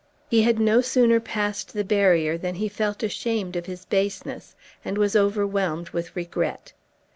He 0.31 0.41
had 0.41 0.59
no 0.59 0.81
sooner 0.81 1.19
passed 1.19 1.73
the 1.73 1.83
barrier 1.83 2.35
than 2.35 2.55
he 2.55 2.67
felt 2.67 3.03
ashamed 3.03 3.55
of 3.55 3.67
his 3.67 3.85
baseness, 3.85 4.55
and 4.83 4.97
was 4.97 5.15
overwhelmed 5.15 5.89
with 5.91 6.15
regret. 6.15 6.73